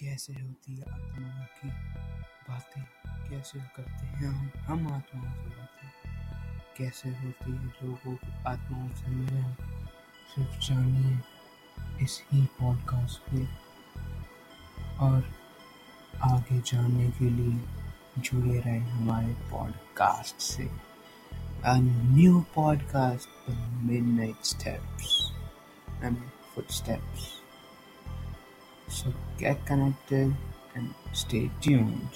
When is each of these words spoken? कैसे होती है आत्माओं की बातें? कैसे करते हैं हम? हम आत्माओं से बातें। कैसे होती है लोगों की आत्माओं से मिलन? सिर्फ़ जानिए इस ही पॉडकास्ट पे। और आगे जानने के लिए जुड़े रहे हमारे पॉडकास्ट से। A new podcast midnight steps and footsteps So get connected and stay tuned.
कैसे 0.00 0.32
होती 0.32 0.76
है 0.76 0.82
आत्माओं 0.82 1.44
की 1.44 1.68
बातें? 2.48 2.84
कैसे 3.30 3.58
करते 3.58 4.06
हैं 4.06 4.26
हम? 4.26 4.50
हम 4.56 4.92
आत्माओं 4.92 5.34
से 5.34 5.48
बातें। 5.48 5.90
कैसे 6.78 7.08
होती 7.08 7.52
है 7.52 7.66
लोगों 7.66 8.14
की 8.14 8.44
आत्माओं 8.44 8.88
से 8.88 9.06
मिलन? 9.06 9.56
सिर्फ़ 10.34 10.58
जानिए 10.58 11.20
इस 12.04 12.24
ही 12.32 12.46
पॉडकास्ट 12.46 13.30
पे। 13.30 13.48
और 14.96 15.34
आगे 16.22 16.60
जानने 16.60 17.10
के 17.10 17.30
लिए 17.30 17.64
जुड़े 18.18 18.60
रहे 18.60 18.78
हमारे 18.78 19.36
पॉडकास्ट 19.50 20.36
से। 20.36 20.88
A 21.66 21.80
new 22.04 22.38
podcast 22.58 23.28
midnight 23.84 24.54
steps 24.54 25.06
and 26.04 26.16
footsteps 26.22 27.47
So 28.98 29.14
get 29.38 29.64
connected 29.64 30.34
and 30.74 30.92
stay 31.12 31.50
tuned. 31.60 32.10